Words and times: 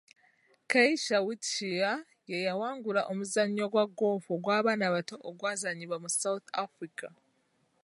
Keisha 0.69 1.17
Witshire 1.25 1.93
ye 2.29 2.37
yawangula 2.47 3.01
omuzannyo 3.11 3.65
gwa 3.71 3.85
goofu 3.97 4.29
ogw'abaana 4.37 4.83
abato 4.89 5.15
ogwazannyibwa 5.29 5.97
mu 6.03 6.09
South 6.21 6.47
Africa. 6.65 7.07